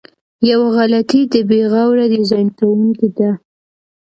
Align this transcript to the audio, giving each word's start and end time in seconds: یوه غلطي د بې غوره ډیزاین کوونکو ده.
یوه 0.49 0.67
غلطي 0.75 1.21
د 1.33 1.35
بې 1.49 1.61
غوره 1.71 2.05
ډیزاین 2.13 2.47
کوونکو 2.57 3.07
ده. 3.17 3.31